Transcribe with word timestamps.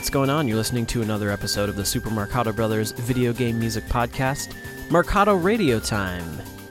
What's 0.00 0.08
going 0.08 0.30
on? 0.30 0.48
You're 0.48 0.56
listening 0.56 0.86
to 0.86 1.02
another 1.02 1.28
episode 1.28 1.68
of 1.68 1.76
the 1.76 1.84
Super 1.84 2.08
Marcato 2.08 2.56
Brothers 2.56 2.92
video 2.92 3.34
game 3.34 3.58
music 3.58 3.84
podcast, 3.84 4.54
Marcato 4.88 5.36
Radio 5.44 5.78
Time. 5.78 6.24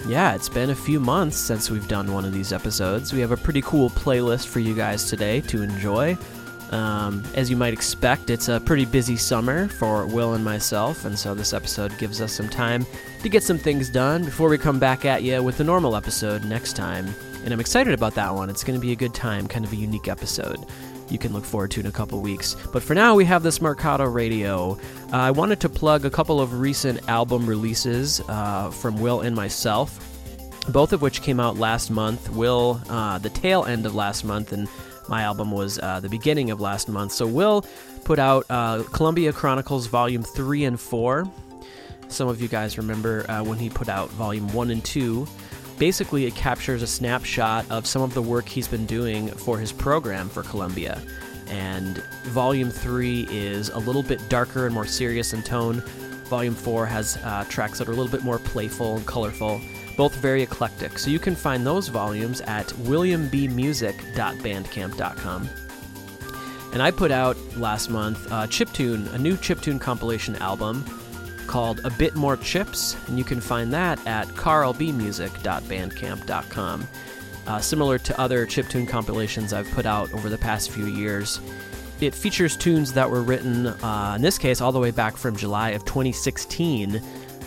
Yeah, 0.07 0.33
it's 0.33 0.49
been 0.49 0.71
a 0.71 0.75
few 0.75 0.99
months 0.99 1.37
since 1.37 1.69
we've 1.69 1.87
done 1.87 2.11
one 2.11 2.25
of 2.25 2.33
these 2.33 2.51
episodes. 2.51 3.13
We 3.13 3.19
have 3.19 3.31
a 3.31 3.37
pretty 3.37 3.61
cool 3.61 3.91
playlist 3.91 4.47
for 4.47 4.61
you 4.61 4.73
guys 4.73 5.07
today 5.07 5.41
to 5.41 5.61
enjoy. 5.61 6.17
Um, 6.71 7.23
as 7.35 7.51
you 7.51 7.55
might 7.55 7.71
expect, 7.71 8.31
it's 8.31 8.49
a 8.49 8.59
pretty 8.61 8.85
busy 8.85 9.15
summer 9.15 9.67
for 9.67 10.07
Will 10.07 10.33
and 10.33 10.43
myself, 10.43 11.05
and 11.05 11.17
so 11.17 11.35
this 11.35 11.53
episode 11.53 11.95
gives 11.99 12.21
us 12.21 12.31
some 12.31 12.49
time 12.49 12.83
to 13.21 13.29
get 13.29 13.43
some 13.43 13.59
things 13.59 13.91
done 13.91 14.25
before 14.25 14.49
we 14.49 14.57
come 14.57 14.79
back 14.79 15.05
at 15.05 15.21
you 15.21 15.43
with 15.43 15.59
the 15.59 15.63
normal 15.63 15.95
episode 15.95 16.43
next 16.45 16.73
time. 16.73 17.07
And 17.45 17.53
I'm 17.53 17.59
excited 17.59 17.93
about 17.93 18.15
that 18.15 18.33
one. 18.33 18.49
It's 18.49 18.63
going 18.63 18.77
to 18.77 18.81
be 18.81 18.91
a 18.91 18.95
good 18.95 19.13
time, 19.13 19.47
kind 19.47 19.63
of 19.63 19.71
a 19.71 19.75
unique 19.75 20.07
episode 20.07 20.65
you 21.11 21.17
can 21.17 21.33
look 21.33 21.45
forward 21.45 21.71
to 21.71 21.79
in 21.79 21.85
a 21.85 21.91
couple 21.91 22.21
weeks. 22.21 22.55
But 22.71 22.83
for 22.83 22.93
now, 22.93 23.15
we 23.15 23.25
have 23.25 23.43
this 23.43 23.59
Marcato 23.59 24.11
Radio. 24.11 24.77
Uh, 25.11 25.17
I 25.17 25.31
wanted 25.31 25.59
to 25.61 25.69
plug 25.69 26.05
a 26.05 26.09
couple 26.09 26.39
of 26.39 26.59
recent 26.59 27.07
album 27.09 27.45
releases 27.45 28.21
uh, 28.27 28.69
from 28.71 28.99
Will 28.99 29.21
and 29.21 29.35
myself, 29.35 29.99
both 30.69 30.93
of 30.93 31.01
which 31.01 31.21
came 31.21 31.39
out 31.39 31.57
last 31.57 31.89
month. 31.89 32.29
Will, 32.29 32.81
uh, 32.89 33.17
the 33.17 33.29
tail 33.29 33.65
end 33.65 33.85
of 33.85 33.95
last 33.95 34.23
month, 34.23 34.51
and 34.51 34.67
my 35.07 35.23
album 35.23 35.51
was 35.51 35.79
uh, 35.79 35.99
the 35.99 36.09
beginning 36.09 36.51
of 36.51 36.61
last 36.61 36.87
month. 36.87 37.11
So 37.11 37.25
Will 37.25 37.65
put 38.03 38.19
out 38.19 38.45
uh, 38.49 38.83
Columbia 38.91 39.33
Chronicles 39.33 39.87
Volume 39.87 40.23
3 40.23 40.65
and 40.65 40.79
4. 40.79 41.29
Some 42.07 42.27
of 42.27 42.41
you 42.41 42.47
guys 42.47 42.77
remember 42.77 43.29
uh, 43.29 43.43
when 43.43 43.59
he 43.59 43.69
put 43.69 43.87
out 43.87 44.09
Volume 44.11 44.51
1 44.53 44.71
and 44.71 44.83
2 44.83 45.27
basically 45.79 46.25
it 46.25 46.35
captures 46.35 46.83
a 46.83 46.87
snapshot 46.87 47.65
of 47.71 47.87
some 47.87 48.01
of 48.01 48.13
the 48.13 48.21
work 48.21 48.47
he's 48.47 48.67
been 48.67 48.85
doing 48.85 49.29
for 49.29 49.57
his 49.57 49.71
program 49.71 50.27
for 50.29 50.43
Columbia. 50.43 51.01
And 51.47 51.97
volume 52.25 52.69
three 52.69 53.25
is 53.31 53.69
a 53.69 53.79
little 53.79 54.03
bit 54.03 54.19
darker 54.29 54.65
and 54.65 54.75
more 54.75 54.85
serious 54.85 55.33
in 55.33 55.41
tone. 55.41 55.81
Volume 56.25 56.53
four 56.53 56.85
has 56.85 57.17
uh, 57.23 57.45
tracks 57.49 57.79
that 57.79 57.87
are 57.87 57.91
a 57.91 57.95
little 57.95 58.11
bit 58.11 58.23
more 58.23 58.37
playful 58.37 58.97
and 58.97 59.07
colorful, 59.07 59.59
both 59.97 60.13
very 60.15 60.43
eclectic. 60.43 60.99
So 60.99 61.09
you 61.09 61.17
can 61.17 61.35
find 61.35 61.65
those 61.65 61.87
volumes 61.87 62.41
at 62.41 62.67
williambmusic.bandcamp.com. 62.67 65.49
And 66.71 66.83
I 66.83 66.91
put 66.91 67.09
out 67.09 67.35
last 67.57 67.89
month 67.89 68.31
uh, 68.31 68.45
Chiptune, 68.45 69.11
a 69.13 69.17
new 69.17 69.35
Chiptune 69.37 69.81
compilation 69.81 70.35
album 70.35 70.85
called 71.49 71.81
A 71.83 71.89
Bit 71.89 72.15
More 72.15 72.37
Chips, 72.37 72.95
and 73.07 73.17
you 73.17 73.23
can 73.23 73.41
find 73.41 73.73
that 73.73 74.05
at 74.05 74.27
carlbmusic.bandcamp.com. 74.27 76.87
Uh, 77.47 77.59
similar 77.59 77.97
to 77.97 78.19
other 78.19 78.45
chiptune 78.45 78.87
compilations 78.87 79.51
I've 79.51 79.71
put 79.71 79.87
out 79.87 80.13
over 80.13 80.29
the 80.29 80.37
past 80.37 80.69
few 80.69 80.85
years, 80.85 81.41
it 82.01 82.13
features 82.13 82.55
tunes 82.55 82.93
that 82.93 83.09
were 83.09 83.23
written, 83.23 83.65
uh, 83.65 84.13
in 84.15 84.21
this 84.21 84.37
case, 84.37 84.61
all 84.61 84.71
the 84.71 84.79
way 84.79 84.91
back 84.91 85.17
from 85.17 85.35
July 85.35 85.71
of 85.71 85.83
2016 85.85 87.01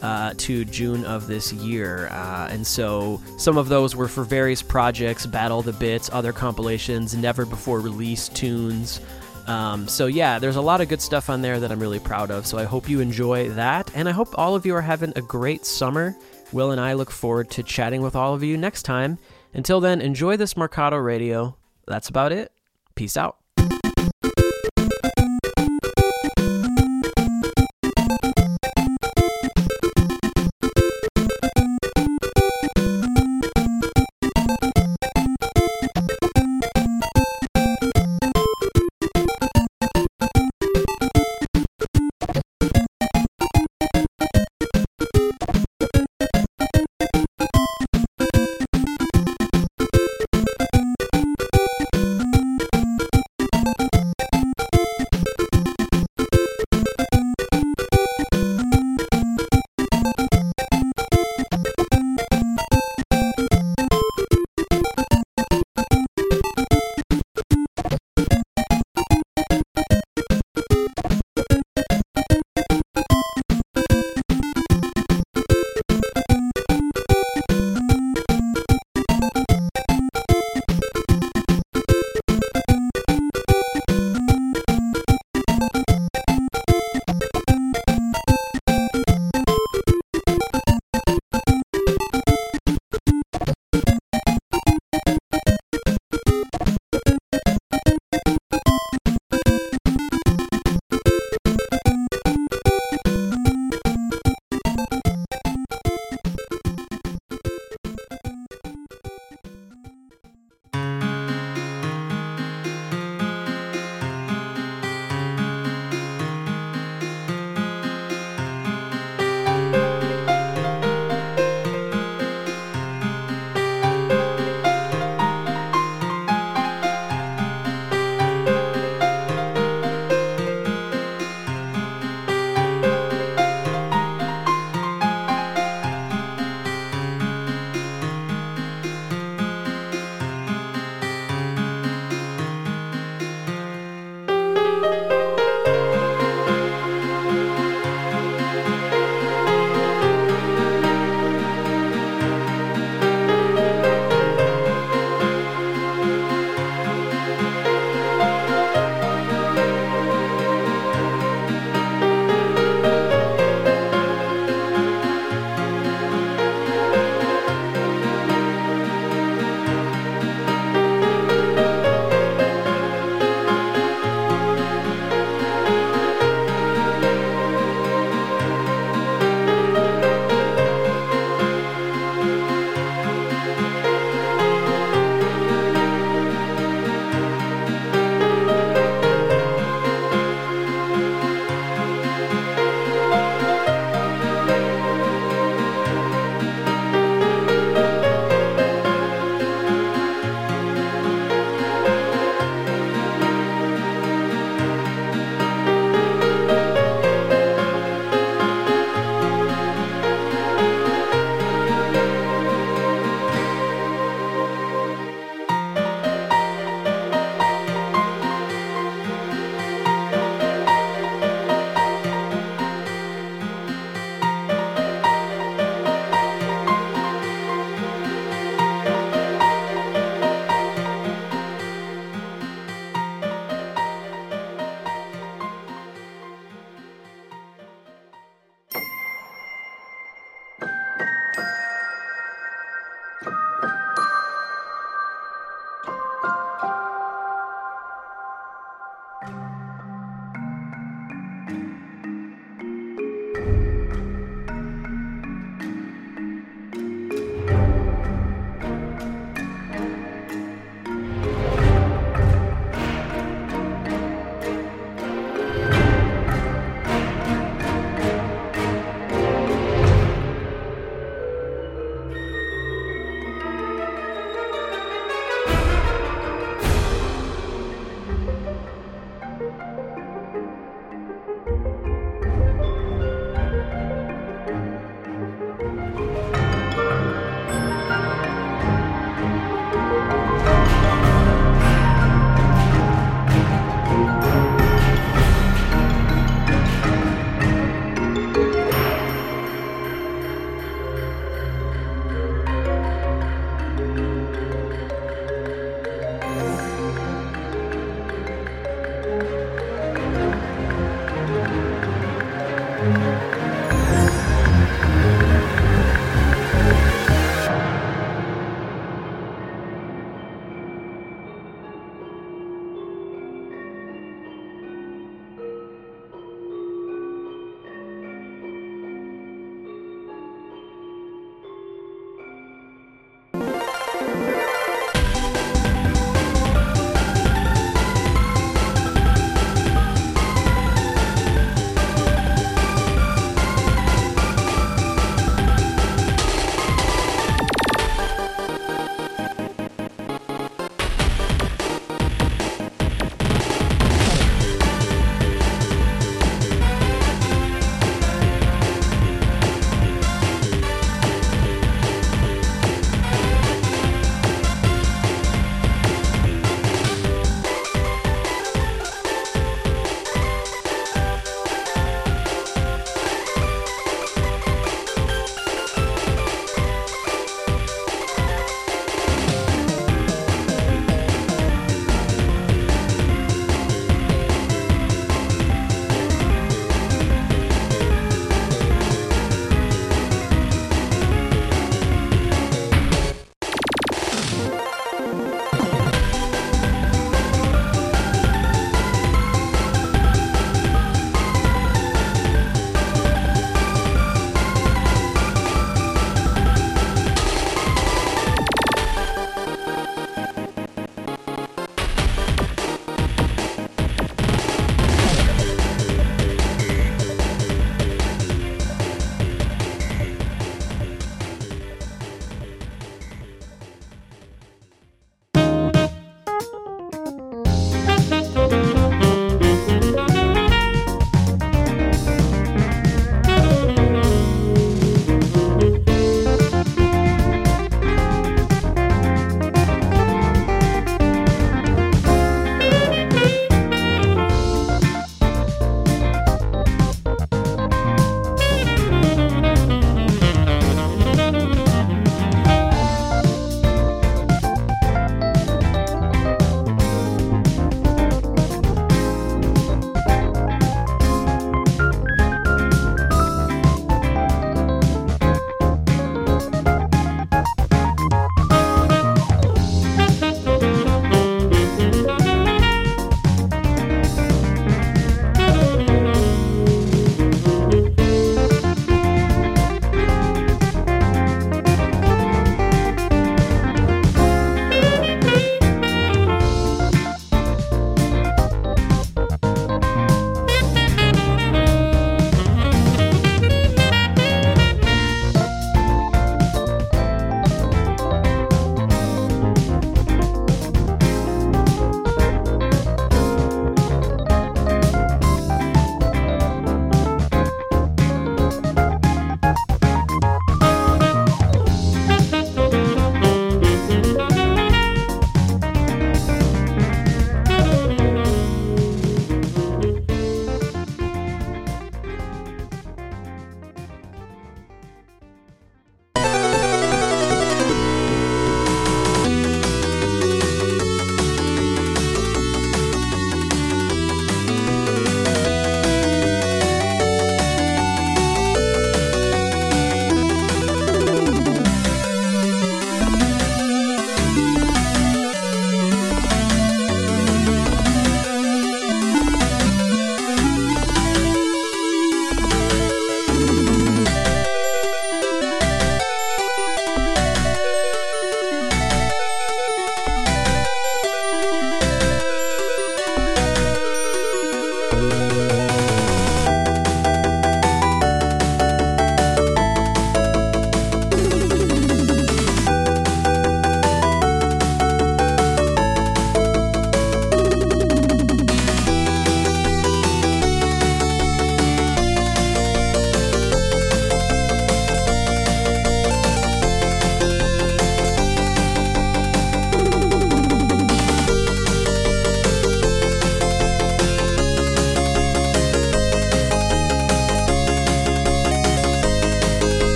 uh, 0.00 0.32
to 0.36 0.64
June 0.64 1.04
of 1.04 1.26
this 1.26 1.52
year. 1.52 2.06
Uh, 2.12 2.46
and 2.52 2.64
so 2.64 3.20
some 3.36 3.58
of 3.58 3.68
those 3.68 3.96
were 3.96 4.06
for 4.06 4.22
various 4.22 4.62
projects 4.62 5.26
Battle 5.26 5.60
the 5.60 5.72
Bits, 5.72 6.08
other 6.12 6.32
compilations, 6.32 7.16
never 7.16 7.44
before 7.44 7.80
released 7.80 8.36
tunes. 8.36 9.00
Um, 9.48 9.88
so 9.88 10.06
yeah, 10.06 10.38
there's 10.38 10.56
a 10.56 10.60
lot 10.60 10.80
of 10.82 10.88
good 10.88 11.00
stuff 11.00 11.30
on 11.30 11.40
there 11.40 11.58
that 11.58 11.72
I'm 11.72 11.80
really 11.80 11.98
proud 11.98 12.30
of. 12.30 12.46
So 12.46 12.58
I 12.58 12.64
hope 12.64 12.88
you 12.88 13.00
enjoy 13.00 13.48
that, 13.50 13.90
and 13.94 14.08
I 14.08 14.12
hope 14.12 14.38
all 14.38 14.54
of 14.54 14.66
you 14.66 14.74
are 14.74 14.82
having 14.82 15.12
a 15.16 15.22
great 15.22 15.64
summer. 15.64 16.14
Will 16.52 16.70
and 16.70 16.80
I 16.80 16.92
look 16.92 17.10
forward 17.10 17.50
to 17.52 17.62
chatting 17.62 18.02
with 18.02 18.14
all 18.14 18.34
of 18.34 18.42
you 18.42 18.56
next 18.56 18.82
time. 18.82 19.18
Until 19.54 19.80
then, 19.80 20.00
enjoy 20.00 20.36
this 20.36 20.54
Marcato 20.54 21.02
Radio. 21.02 21.56
That's 21.86 22.08
about 22.08 22.32
it. 22.32 22.52
Peace 22.94 23.16
out. 23.16 23.38